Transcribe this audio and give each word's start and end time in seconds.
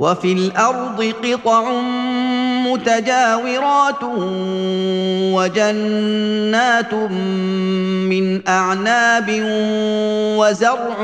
وفي 0.00 0.32
الأرض 0.32 1.12
قطع 1.24 1.70
متجاورات 2.66 4.02
وجنات 5.36 6.94
من 6.94 8.48
أعناب 8.48 9.42
وزرع 10.38 10.96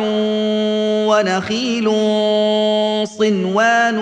ونخيل 1.08 1.84
صنوان 3.19 3.98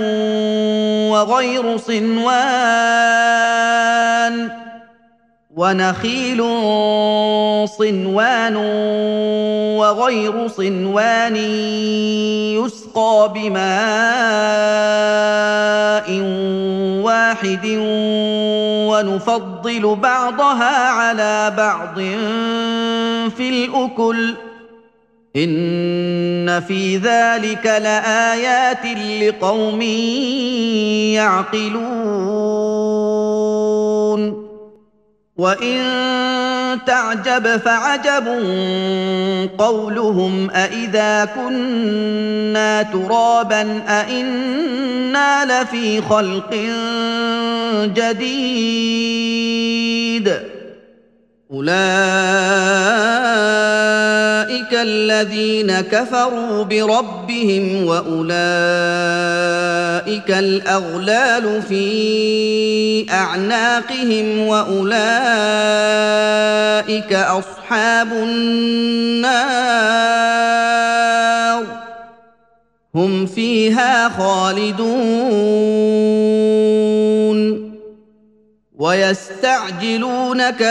وغير 1.11 1.77
صنوان 1.77 2.25
ونخيل 5.57 6.39
صنوان 7.69 8.57
وغير 9.79 10.49
صنوان 10.49 11.37
يسقى 12.57 13.33
بماء 13.35 13.65
واحد 17.03 17.67
ونفضل 18.91 19.97
بعضها 19.97 20.89
على 20.89 21.55
بعض 21.57 21.99
في 23.37 23.49
الأكل. 23.49 24.35
إن 25.37 26.61
في 26.61 26.97
ذلك 26.97 27.67
لآيات 27.67 28.87
لقوم 29.23 29.83
يعقلون. 31.13 33.34
وان 35.37 36.85
تعجب 36.87 37.57
فعجب 37.57 38.27
قولهم 39.59 40.51
أإذا 40.51 41.25
كنا 41.25 42.83
ترابا 42.83 43.83
أإنا 43.89 45.63
لفي 45.63 46.03
خلق 46.03 46.55
جديد 47.95 49.25
اولئك 54.45 54.73
الذين 54.73 55.81
كفروا 55.81 56.65
بربهم 56.65 57.87
واولئك 57.87 58.31
الاغلال 60.31 61.63
في 61.63 63.07
اعناقهم 63.11 64.39
واولئك 64.39 64.83
اصحاب 67.13 68.13
النار 68.13 69.25
هم 72.95 73.27
فيها 73.27 74.09
خالدون 74.09 75.55
ويستعجلونك 78.79 80.63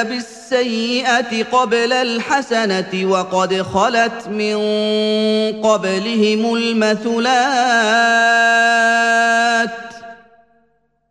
بالسيئه 0.53 1.43
قبل 1.43 1.93
الحسنة 1.93 3.05
وقد 3.05 3.61
خلت 3.61 4.27
من 4.27 4.55
قبلهم 5.61 6.55
المثلات. 6.55 7.33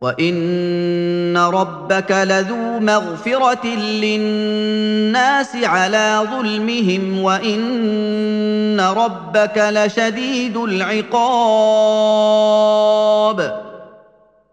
وإن 0.01 1.37
ربك 1.37 2.11
لذو 2.11 2.79
مغفرة 2.79 3.67
للناس 3.67 5.57
على 5.57 6.29
ظلمهم 6.31 7.23
وإن 7.23 8.81
ربك 8.81 9.71
لشديد 9.73 10.57
العقاب. 10.57 11.33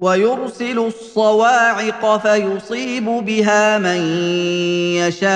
ويرسل 0.00 0.78
الصواعق 0.78 2.16
فيصيب 2.16 3.04
بها 3.04 3.78
من 3.78 4.00
يشاء 4.96 5.30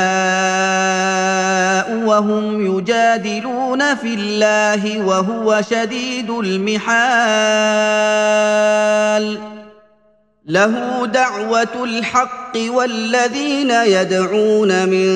وهم 2.07 2.77
يجادلون 2.79 3.95
في 3.95 4.15
الله 4.15 5.07
وهو 5.07 5.63
شديد 5.71 6.31
المحال. 6.31 7.15
له 10.47 11.07
دعوة 11.07 11.85
الحق 11.85 12.57
والذين 12.57 13.71
يدعون 13.71 14.89
من 14.89 15.09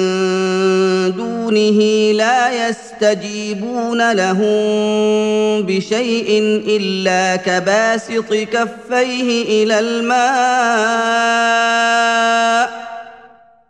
دونه 1.16 2.12
لا 2.12 2.68
يستجيبون 2.68 4.12
لهم 4.12 5.62
بشيء 5.62 6.62
إلا 6.68 7.36
كباسط 7.36 8.34
كفيه 8.34 9.64
إلى 9.64 9.78
الماء 9.78 10.18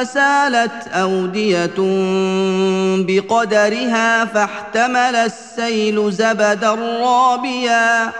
فسالت 0.00 0.88
أودية 0.88 1.76
بقدرها 3.06 4.24
فاحتمل 4.24 5.16
السيل 5.16 6.12
زبدا 6.12 6.74
رابيا 7.02 8.12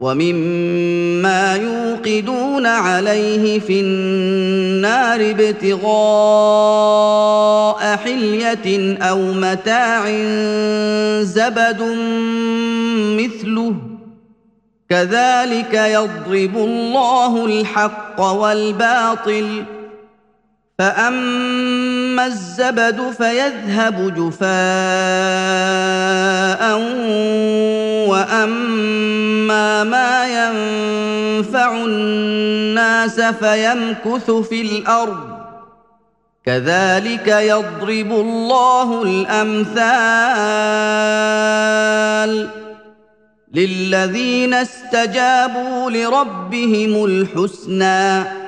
ومما 0.00 1.56
يوقدون 1.56 2.66
عليه 2.66 3.60
في 3.60 3.80
النار 3.80 5.20
ابتغاء 5.30 5.86
حلية 7.96 8.98
أو 9.02 9.18
متاع 9.18 10.04
زبد 11.22 11.82
مثله. 13.18 13.74
كذلك 14.90 15.74
يضرب 15.74 16.56
الله 16.56 17.46
الحق 17.46 18.20
والباطل. 18.20 19.64
فاما 20.78 22.26
الزبد 22.26 23.10
فيذهب 23.18 24.14
جفاء 24.14 24.48
واما 28.08 29.84
ما 29.84 30.26
ينفع 30.26 31.72
الناس 31.72 33.20
فيمكث 33.20 34.30
في 34.30 34.60
الأرض 34.62 35.38
كذلك 36.44 37.28
يضرب 37.28 38.12
الله 38.12 39.02
الامثال 39.02 39.98
للذين 43.54 44.54
استجابوا 44.54 45.90
لربهم 45.90 47.04
الحسنى 47.04 48.47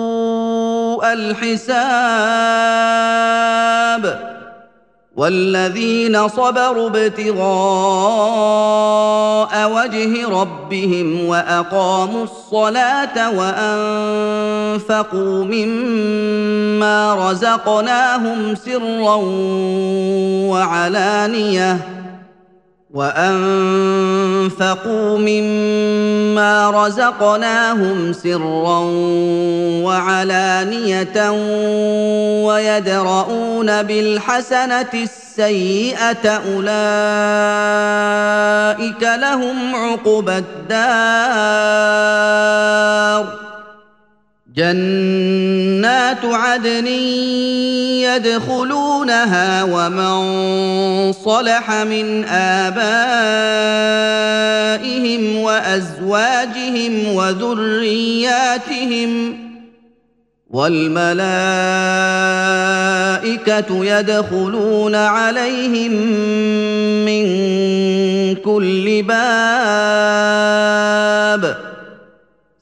الحساب 1.03 1.61
والذين 5.15 6.27
صبروا 6.27 6.89
ابتغاء 6.89 7.41
وجه 9.71 10.29
ربهم 10.29 11.25
وأقاموا 11.25 12.23
الصلاة 12.23 13.31
وأنفقوا 13.39 15.43
مما 15.43 17.31
رزقناهم 17.31 18.55
سرا 18.55 19.15
وعلانية 20.51 22.00
وأنفقوا 22.93 24.77
مما 25.17 26.71
رزقناهم 26.85 28.13
سرا 28.13 28.79
وعلانية 29.83 31.31
ويدرؤون 32.45 33.83
بالحسنة 33.83 34.89
السيئة 34.93 36.27
أولئك 36.27 36.71
لهم 39.03 39.75
عقبى 39.75 40.37
الدار 40.37 41.81
جنات 44.55 46.25
عدن 46.25 46.87
يدخلونها 48.03 49.63
ومن 49.63 51.13
صلح 51.13 51.71
من 51.71 52.23
آبائهم 52.23 52.97
وأزواجهم 55.37 57.15
وذرياتهم 57.15 59.11
والملائكة 60.49 61.05
يدخلون 63.85 64.95
عليهم 64.95 65.91
من 67.05 67.25
كل 68.35 69.03
باب 69.03 69.21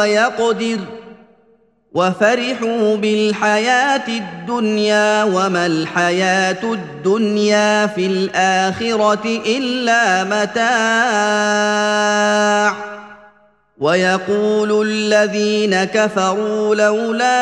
ويقدر 0.00 0.78
وفرحوا 1.92 2.96
بالحياة 2.96 4.08
الدنيا 4.08 5.24
وما 5.24 5.66
الحياة 5.66 6.62
الدنيا 6.62 7.86
في 7.86 8.06
الآخرة 8.06 9.40
إلا 9.46 10.24
متاع. 10.24 10.70
ويقول 13.78 14.86
الذين 14.86 15.84
كفروا 15.84 16.74
لولا 16.74 17.40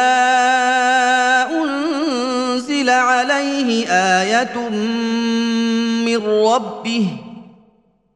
أنزل 1.62 2.91
عليه 2.91 3.87
آية 3.88 4.69
من 6.07 6.27
ربه 6.27 7.28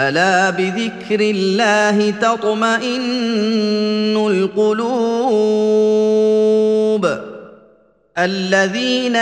ألا 0.00 0.50
بذكر 0.50 1.20
الله 1.20 2.10
تطمئن 2.10 4.16
القلوب 4.16 4.80
الذين 8.18 9.16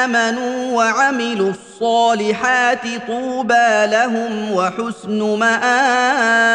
آمنوا 0.00 0.76
وعملوا 0.76 1.50
الصالحات 1.50 2.82
طوبى 3.06 3.86
لهم 3.86 4.52
وحسن 4.52 5.38
مآب 5.38 6.54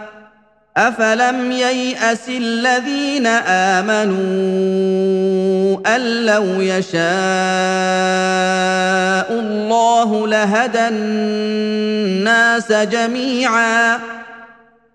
افلم 0.77 1.51
يياس 1.51 2.29
الذين 2.29 3.27
امنوا 3.77 4.21
ان 5.95 6.25
لو 6.25 6.61
يشاء 6.61 7.01
الله 9.31 10.27
لهدى 10.27 10.87
الناس 10.87 12.71
جميعا 12.71 13.99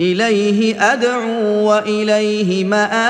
إليه 0.00 0.92
أدعو 0.92 1.70
وإليه 1.70 2.64
مآب. 2.64 3.04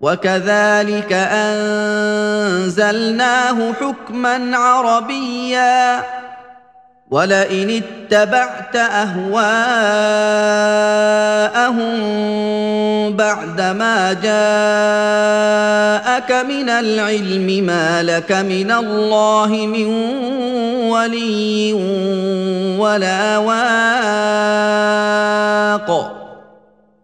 وكذلك 0.00 1.12
أنزلناه 2.72 2.92
حكما 3.72 4.56
عربيا. 4.56 6.19
ولئن 7.10 7.82
اتبعت 7.82 8.76
اهواءهم 8.76 9.50
بعدما 13.16 14.12
جاءك 14.12 14.30
من 16.46 16.68
العلم 16.68 17.66
ما 17.66 18.02
لك 18.02 18.32
من 18.32 18.70
الله 18.70 19.48
من 19.66 19.86
ولي 20.86 21.72
ولا 22.78 23.38
واق 23.38 24.60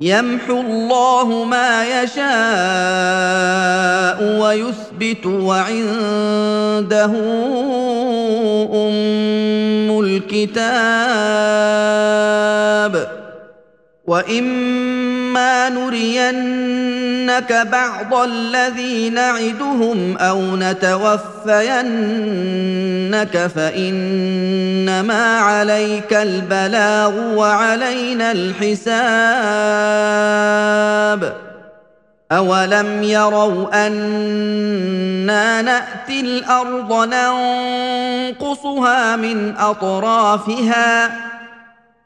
يمحو 0.00 0.60
الله 0.60 1.44
ما 1.44 2.02
يشاء 2.02 2.26
ويثبت 4.40 5.26
وعنده 5.26 7.12
أم 8.72 10.00
الكتاب. 10.00 10.76
وإما 14.06 15.05
اما 15.36 15.68
نرينك 15.68 17.52
بعض 17.52 18.14
الذي 18.14 19.10
نعدهم 19.10 20.16
أو 20.16 20.56
نتوفينك 20.56 21.76
فانما 23.56 25.38
عليك 25.38 26.12
البلاغ 26.12 27.12
وعلينا 27.34 28.32
الحساب 28.32 28.96
اولم 32.32 33.02
يروا 33.02 33.86
أنا 33.86 35.62
ناتي 35.62 36.20
الأرض 36.20 36.92
ننقصها 38.34 39.16
من 39.16 39.54
اطرافها 39.56 41.10